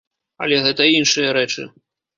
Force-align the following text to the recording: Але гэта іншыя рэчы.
Але 0.45 0.57
гэта 0.65 0.89
іншыя 0.97 1.29
рэчы. 1.41 1.71